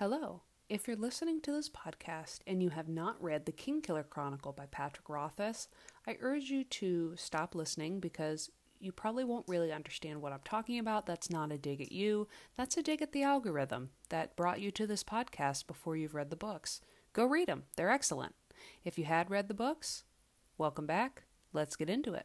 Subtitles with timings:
[0.00, 0.40] Hello.
[0.70, 4.64] If you're listening to this podcast and you have not read The Kingkiller Chronicle by
[4.64, 5.68] Patrick Rothfuss,
[6.08, 10.78] I urge you to stop listening because you probably won't really understand what I'm talking
[10.78, 11.04] about.
[11.04, 14.70] That's not a dig at you, that's a dig at the algorithm that brought you
[14.70, 16.80] to this podcast before you've read the books.
[17.12, 18.34] Go read them, they're excellent.
[18.82, 20.04] If you had read the books,
[20.56, 21.24] welcome back.
[21.52, 22.24] Let's get into it.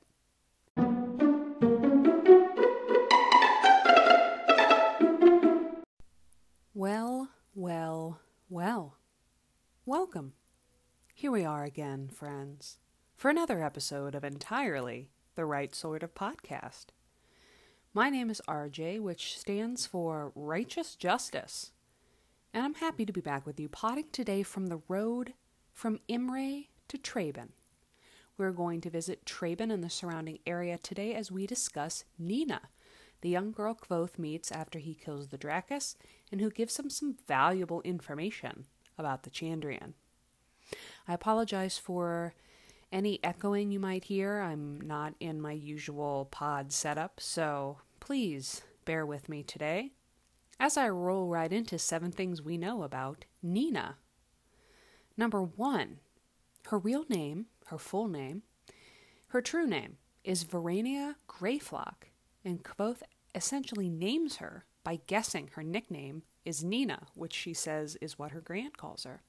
[11.75, 12.77] Again, friends,
[13.17, 16.85] for another episode of Entirely the Right Sort of Podcast.
[17.93, 21.71] My name is RJ, which stands for Righteous Justice,
[22.53, 25.33] and I'm happy to be back with you, potting today from the road
[25.73, 27.49] from Imre to Trebon.
[28.37, 32.61] We're going to visit Trebon and the surrounding area today as we discuss Nina,
[33.19, 35.97] the young girl Kvothe meets after he kills the draccus,
[36.31, 38.63] and who gives him some valuable information
[38.97, 39.95] about the Chandrian.
[41.07, 42.33] I apologize for
[42.91, 44.39] any echoing you might hear.
[44.39, 49.91] I'm not in my usual pod setup, so please bear with me today
[50.59, 53.97] as I roll right into seven things we know about Nina.
[55.17, 55.99] Number one,
[56.67, 58.43] her real name, her full name,
[59.27, 62.09] her true name is Verania Greyflock,
[62.43, 63.01] and Kvothe
[63.33, 68.41] essentially names her by guessing her nickname is Nina, which she says is what her
[68.41, 69.23] grand calls her.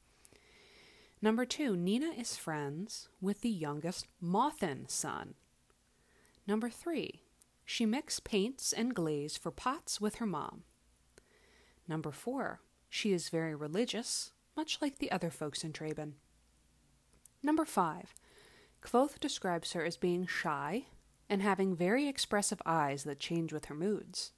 [1.27, 5.35] Number two, Nina is friends with the youngest Mauthen son.
[6.47, 7.25] Number three,
[7.65, 10.63] she mixes paints and glaze for pots with her mom.
[11.89, 16.13] Number four, she is very religious, much like the other folks in Trebon.
[17.43, 18.15] Number five,
[18.81, 20.85] Kvothe describes her as being shy
[21.29, 24.31] and having very expressive eyes that change with her moods.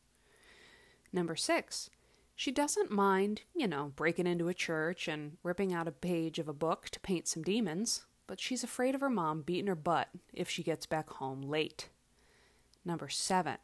[1.13, 1.91] Number six,
[2.39, 6.47] she doesn't mind, you know, breaking into a church and ripping out a page of
[6.47, 10.07] a book to paint some demons, but she's afraid of her mom beating her butt
[10.33, 11.89] if she gets back home late.
[12.85, 13.57] Number seven,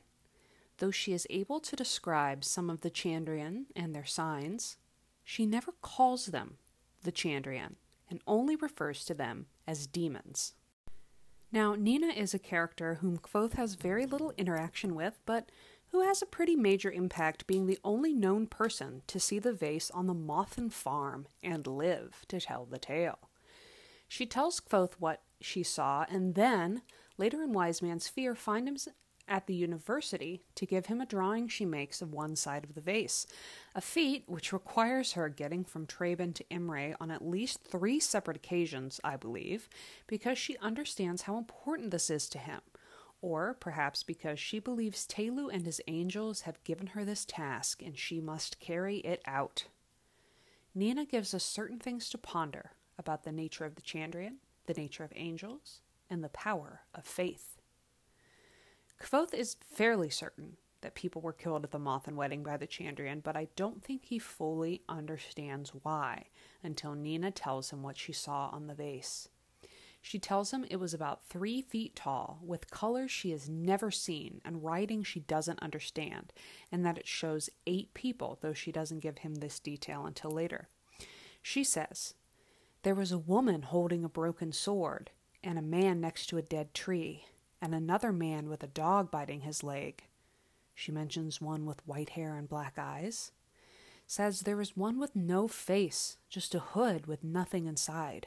[0.78, 4.76] though she is able to describe some of the Chandrian and their signs,
[5.22, 6.56] she never calls them
[7.04, 7.76] the Chandrian
[8.10, 10.54] and only refers to them as demons.
[11.52, 15.52] Now, Nina is a character whom Kvothe has very little interaction with, but
[15.94, 19.92] who has a pretty major impact being the only known person to see the vase
[19.92, 23.30] on the Mauthen farm and live to tell the tale.
[24.08, 26.82] She tells Kvothe what she saw, and then,
[27.16, 28.94] later in Wise Man's Fear, finds him
[29.28, 32.80] at the university to give him a drawing she makes of one side of the
[32.80, 33.24] vase,
[33.76, 38.36] a feat which requires her getting from Trebon to Imre on at least three separate
[38.36, 39.68] occasions, I believe,
[40.08, 42.62] because she understands how important this is to him,
[43.24, 47.96] or perhaps because she believes Tehlu and his angels have given her this task and
[47.96, 49.64] she must carry it out.
[50.74, 54.34] Nina gives us certain things to ponder about the nature of the Chandrian,
[54.66, 55.80] the nature of angels,
[56.10, 57.62] and the power of faith.
[59.00, 63.22] Kvothe is fairly certain that people were killed at the Mauthen wedding by the Chandrian,
[63.22, 66.26] but I don't think he fully understands why
[66.62, 69.30] until Nina tells him what she saw on the vase.
[70.06, 74.42] She tells him it was about three feet tall, with colors she has never seen
[74.44, 76.34] and writing she doesn't understand,
[76.70, 80.68] and that it shows eight people, though she doesn't give him this detail until later.
[81.40, 82.12] She says,
[82.82, 85.10] There was a woman holding a broken sword,
[85.42, 87.24] and a man next to a dead tree,
[87.62, 90.04] and another man with a dog biting his leg.
[90.74, 93.32] She mentions one with white hair and black eyes.
[94.06, 98.26] Says there was one with no face, just a hood with nothing inside.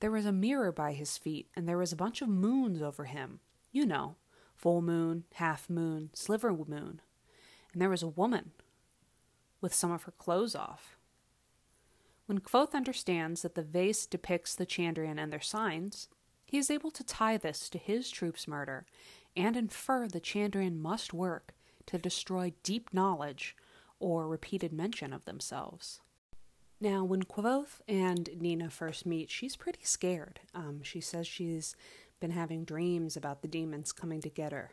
[0.00, 3.04] There was a mirror by his feet, and there was a bunch of moons over
[3.04, 3.40] him.
[3.70, 4.16] You know,
[4.56, 7.00] full moon, half moon, sliver moon.
[7.72, 8.52] And there was a woman
[9.60, 10.96] with some of her clothes off.
[12.26, 16.08] When Kvothe understands that the vase depicts the Chandrian and their signs,
[16.44, 18.86] he is able to tie this to his troupe's murder
[19.36, 21.54] and infer the Chandrian must work
[21.86, 23.56] to destroy deep knowledge
[23.98, 26.00] or repeated mention of themselves.
[26.82, 30.40] Now, when Kvothe and Nina first meet, she's pretty scared.
[30.54, 31.76] Um, she says she's
[32.20, 34.70] been having dreams about the demons coming to get her.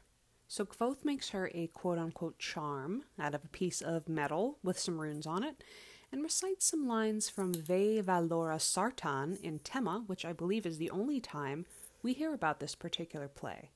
[0.48, 4.80] So Kvothe makes her a quote unquote charm out of a piece of metal with
[4.80, 5.62] some runes on it
[6.09, 10.92] and recites some lines from Ve Valora Sartan in Tema, which I believe is the
[10.92, 11.65] only time
[12.01, 13.71] we hear about this particular play.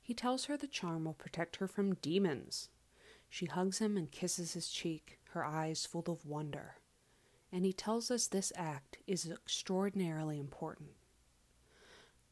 [0.00, 2.70] He tells her the charm will protect her from demons.
[3.28, 6.76] She hugs him and kisses his cheek, her eyes full of wonder.
[7.52, 10.90] And he tells us this act is extraordinarily important.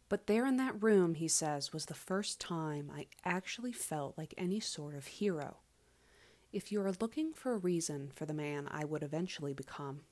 [0.09, 4.35] But there in that room, he says, was the first time I actually felt like
[4.37, 5.57] any sort of hero.
[6.53, 10.03] If you are looking for a reason for the man I would eventually become,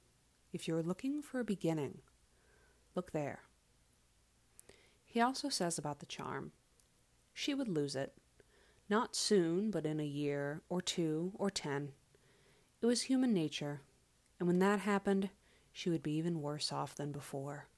[0.53, 1.99] if you are looking for a beginning,
[2.95, 3.41] look there.
[5.05, 6.53] He also says about the charm
[7.35, 8.15] she would lose it.
[8.89, 11.93] Not soon, but in a year, or two, or ten.
[12.81, 13.81] It was human nature,
[14.39, 15.31] and when that happened,
[15.73, 17.69] she would be even worse off than before.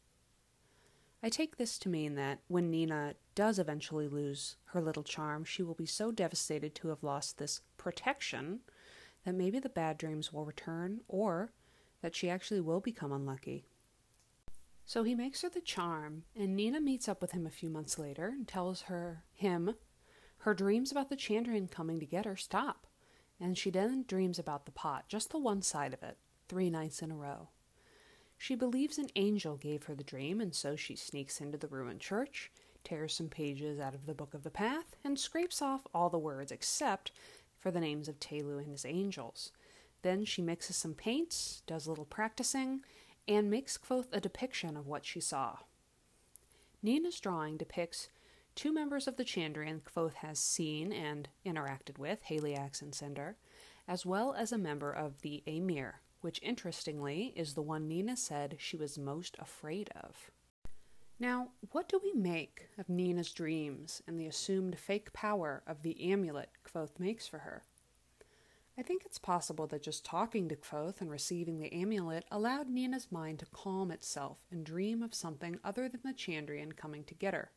[1.22, 5.62] I take this to mean that when Nina does eventually lose her little charm, she
[5.62, 8.60] will be so devastated to have lost this protection
[9.24, 11.52] that maybe the bad dreams will return or
[12.02, 13.64] that she actually will become unlucky.
[14.84, 17.98] So he makes her the charm, and Nina meets up with him a few months
[17.98, 19.74] later and tells her him
[20.38, 22.86] her dreams about the Chandrian coming to get her stop,
[23.40, 26.18] and she then dreams about the pot, just the one side of it,
[26.48, 27.48] three nights in a row.
[28.38, 32.00] She believes an angel gave her the dream, and so she sneaks into the ruined
[32.00, 32.50] church,
[32.84, 36.18] tears some pages out of the Book of the Path, and scrapes off all the
[36.18, 37.12] words except
[37.58, 39.52] for the names of Tehlu and his angels.
[40.02, 42.82] Then she mixes some paints, does a little practicing,
[43.26, 45.56] and makes Kvothe a depiction of what she saw.
[46.82, 48.08] Nina's drawing depicts
[48.54, 53.36] two members of the Chandrian Kvothe has seen and interacted with, Haliax and Cinder,
[53.88, 58.56] as well as a member of the Amyr, which interestingly is the one Nina said
[58.58, 60.32] she was most afraid of.
[61.20, 66.10] Now, what do we make of Nina's dreams and the assumed fake power of the
[66.10, 67.62] amulet Kvothe makes for her?
[68.76, 73.12] I think it's possible that just talking to Kvothe and receiving the amulet allowed Nina's
[73.12, 77.34] mind to calm itself and dream of something other than the Chandrian coming to get
[77.34, 77.52] her.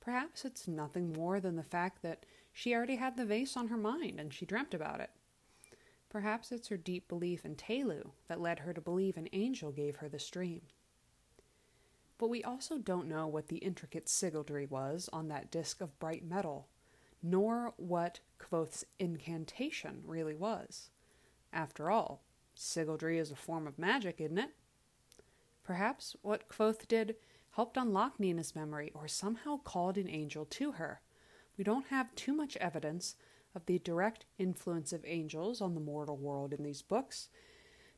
[0.00, 3.76] Perhaps it's nothing more than the fact that she already had the vase on her
[3.76, 5.10] mind and she dreamt about it.
[6.10, 9.96] Perhaps it's her deep belief in Tehlu that led her to believe an angel gave
[9.96, 10.62] her this dream.
[12.18, 16.24] But we also don't know what the intricate sygaldry was on that disk of bright
[16.24, 16.68] metal,
[17.22, 20.90] nor what Kvothe's incantation really was.
[21.52, 22.22] After all,
[22.56, 24.50] sygaldry is a form of magic, isn't it?
[25.62, 27.14] Perhaps what Kvothe did
[27.52, 31.00] helped unlock Nina's memory or somehow called an angel to her.
[31.56, 33.14] We don't have too much evidence
[33.54, 37.28] of the direct influence of angels on the mortal world in these books,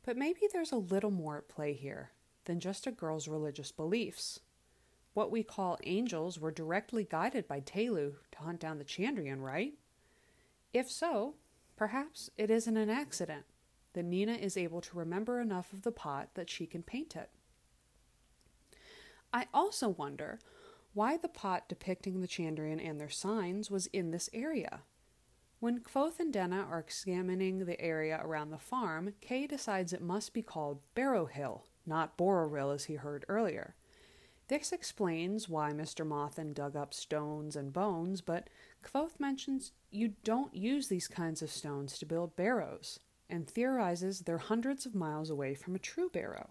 [0.05, 2.11] but maybe there's a little more at play here
[2.45, 4.41] than just a girl's religious beliefs.
[5.15, 9.75] What we call angels were directly guided by Tehlu to hunt down the Chandrian, right?
[10.73, 11.35] If so,
[11.77, 13.45] perhaps it isn't an accident
[13.93, 17.31] that Nina is able to remember enough of the pot that she can paint it.
[19.33, 20.39] I also wonder
[20.95, 24.81] why the pot depicting the Chandrian and their signs was in this area.
[25.63, 30.33] When Kvothe and Denna are examining the area around the farm, Kay decides it must
[30.33, 33.77] be called Barrow Hill, not Bororill as he heard earlier.
[34.49, 36.05] This explains why Mr.
[36.05, 38.51] Mauthen dug up stones and bones, but
[38.83, 42.99] Kvothe mentions you don't use these kinds of stones to build barrows,
[43.31, 46.51] and theorizes they're hundreds of miles away from a true barrow.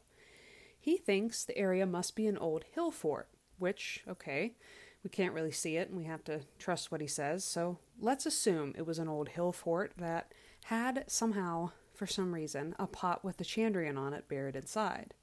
[0.79, 3.27] He thinks the area must be an old hill fort,
[3.57, 4.53] which, okay,
[5.03, 8.25] we can't really see it and we have to trust what he says, so let's
[8.25, 10.33] assume it was an old hill fort that
[10.65, 15.13] had somehow, for some reason, a pot with the Chandrian on it buried inside.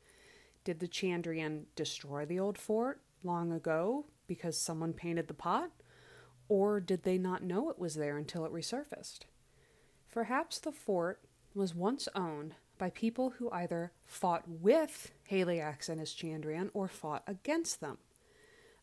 [0.65, 5.71] Did the Chandrian destroy the old fort long ago because someone painted the pot?
[6.49, 9.21] Or did they not know it was there until it resurfaced?
[10.11, 11.21] Perhaps the fort
[11.55, 17.23] was once owned by people who either fought with Haliax and his Chandrian or fought
[17.27, 17.99] against them.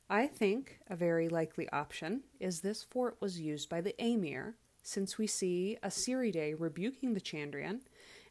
[0.10, 5.18] I think a very likely option is this fort was used by the Amyr, since
[5.18, 7.80] we see a Asiridae rebuking the Chandrian,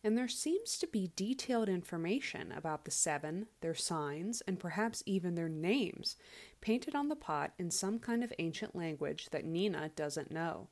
[0.05, 5.35] and there seems to be detailed information about the seven, their signs, and perhaps even
[5.35, 6.17] their names,
[6.61, 10.69] painted on the pot in some kind of ancient language that Nina doesn't know.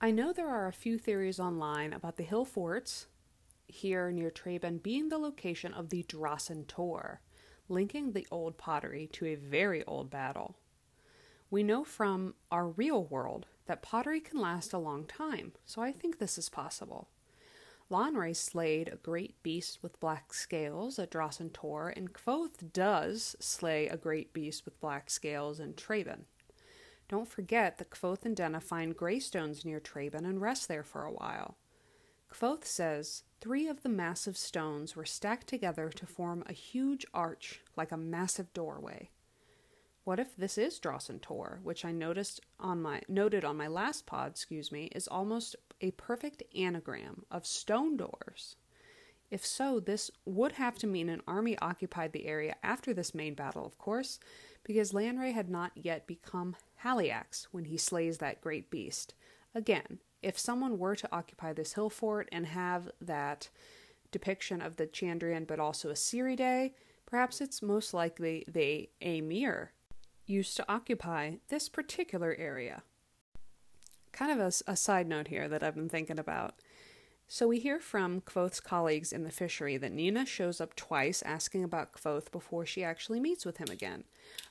[0.00, 3.06] I know there are a few theories online about the hill forts,
[3.68, 7.20] here near Trebon being the location of the Drossen Tor,
[7.70, 10.56] linking the old pottery to a very old battle.
[11.50, 15.92] We know from our real world that pottery can last a long time, so I
[15.92, 17.08] think this is possible.
[17.90, 23.88] Lanre slayed a great beast with black scales at Drossen Tor, and Kvothe does slay
[23.88, 26.20] a great beast with black scales in Trebon.
[27.08, 31.12] Don't forget that Kvothe and Denna find greystones near Trebon and rest there for a
[31.12, 31.56] while.
[32.30, 37.60] Kvothe says three of the massive stones were stacked together to form a huge arch
[37.76, 39.10] like a massive doorway.
[40.04, 44.06] What if this is Drossen Tor, which I noticed on my noted on my last
[44.06, 48.56] pod, excuse me, is almost a perfect anagram of stone doors?
[49.30, 53.34] If so, this would have to mean an army occupied the area after this main
[53.34, 54.18] battle, of course,
[54.64, 59.14] because Lanre had not yet become Haliax when he slays that great beast.
[59.54, 63.48] Again, if someone were to occupy this hill fort and have that
[64.10, 66.72] depiction of the Chandrian but also a Ciridae,
[67.06, 69.72] perhaps it's most likely they Amyr
[70.26, 72.82] used to occupy this particular area.
[74.12, 76.54] Kind of a, a side note here that I've been thinking about.
[77.32, 81.62] So we hear from Kvothe's colleagues in the fishery that Nina shows up twice asking
[81.62, 84.02] about Kvothe before she actually meets with him again.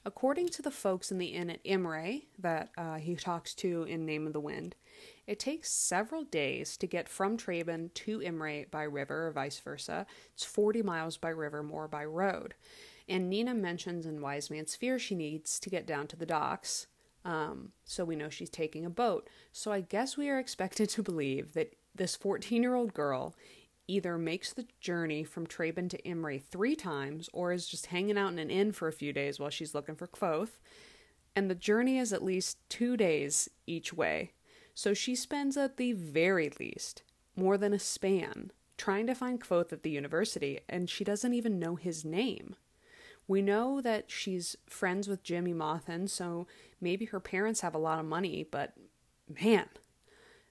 [0.06, 4.06] According to the folks in the inn at Imre that uh, he talks to in
[4.06, 4.76] Name of the Wind,
[5.30, 10.08] it takes several days to get from Trebon to Imre by river or vice versa.
[10.34, 12.56] It's 40 miles by river, more by road.
[13.08, 16.88] And Nina mentions in Wise Man's Fear she needs to get down to the docks.
[17.24, 19.30] Um, so we know she's taking a boat.
[19.52, 23.36] So I guess we are expected to believe that this 14 year old girl
[23.88, 28.34] either makes the journey from Trebon to Imre three times or is just hanging out
[28.34, 30.58] in an inn for a few days while she's looking for Kvothe.
[31.36, 34.32] And the journey is at least two days each way.
[34.80, 37.04] So she spends at the very least
[37.36, 41.60] more than a span trying to find Kvothe at the university, and she doesn't even
[41.60, 42.56] know his name.
[43.28, 46.48] We know that she's friends with Jimmy Mauthen, so
[46.80, 48.72] maybe her parents have a lot of money, but
[49.42, 49.66] man,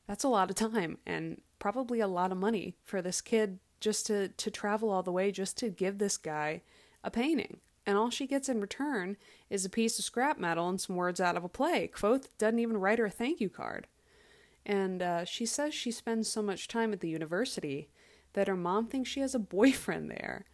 [0.06, 4.06] that's a lot of time and probably a lot of money for this kid just
[4.08, 6.61] to, to travel all the way just to give this guy
[7.02, 7.61] a painting.
[7.87, 9.16] And all she gets in return
[9.49, 11.90] is a piece of scrap metal and some words out of a play.
[11.90, 13.87] Kvothe doesn't even write her a thank you card.
[14.67, 17.88] And uh, she says she spends so much time at the university
[18.35, 20.47] that her mom thinks she has a boyfriend there.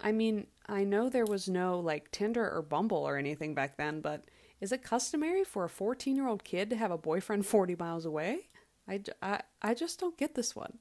[0.00, 4.00] I mean, I know there was no like Tinder or Bumble or anything back then,
[4.00, 4.24] but
[4.60, 8.04] is it customary for a 14 year old kid to have a boyfriend 40 miles
[8.04, 8.48] away?
[8.88, 10.78] I, I, I just don't get this one.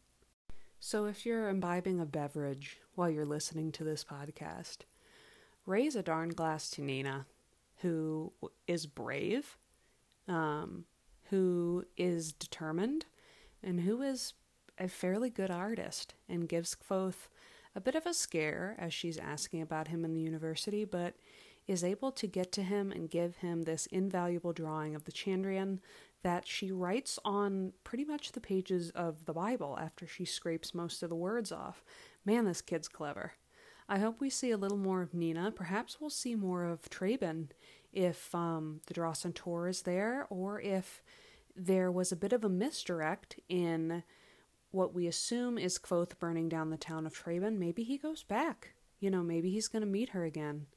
[0.80, 4.80] So, if you're imbibing a beverage while you're listening to this podcast,
[5.66, 7.26] raise a darn glass to Nina,
[7.78, 8.32] who
[8.68, 9.58] is brave,
[10.28, 10.86] um,
[11.30, 13.06] who is determined,
[13.64, 14.34] and who is
[14.78, 17.28] a fairly good artist and gives Kvothe
[17.76, 21.16] a bit of a scare as she's asking about him in the university, but
[21.68, 25.80] is able to get to him and give him this invaluable drawing of the Chandrian
[26.24, 31.04] that she writes on pretty much the pages of the Bible after she scrapes most
[31.04, 31.84] of the words off.
[32.26, 33.34] Man, this kid's clever.
[33.90, 35.52] I hope we see a little more of Nina.
[35.52, 37.50] Perhaps we'll see more of Trebon
[37.98, 41.02] if um, the and Tor is there, or if
[41.56, 44.04] there was a bit of a misdirect in
[44.70, 47.58] what we assume is Kvothe burning down the town of Trebon.
[47.58, 48.76] Maybe he goes back.
[49.00, 50.68] You know, maybe he's going to meet her again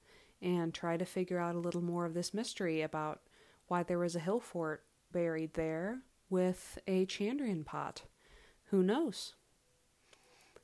[0.40, 3.20] and try to figure out a little more of this mystery about
[3.68, 5.98] why there was a hill fort buried there
[6.30, 8.04] with a Chandrian pot.
[8.66, 9.34] Who knows?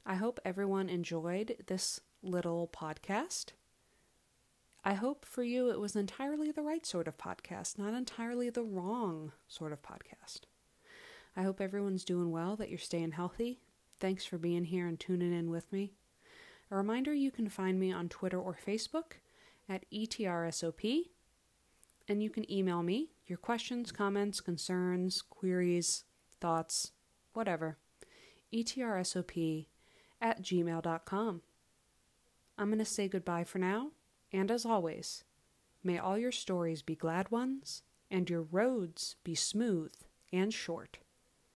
[0.06, 3.52] I hope everyone enjoyed this little podcast.
[4.86, 8.62] I hope for you it was entirely the right sort of podcast, not entirely the
[8.62, 10.42] wrong sort of podcast.
[11.36, 13.58] I hope everyone's doing well, that you're staying healthy.
[13.98, 15.94] Thanks for being here and tuning in with me.
[16.70, 19.14] A reminder you can find me on Twitter or Facebook
[19.68, 21.08] at ETRSOP,
[22.06, 26.04] and you can email me your questions, comments, concerns, queries,
[26.40, 26.92] thoughts,
[27.32, 27.76] whatever.
[28.54, 29.66] ETRSOP
[30.20, 31.42] at gmail.com.
[32.56, 33.90] I'm going to say goodbye for now,
[34.32, 35.24] and as always,
[35.82, 39.92] may all your stories be glad ones and your roads be smooth
[40.32, 40.98] and short.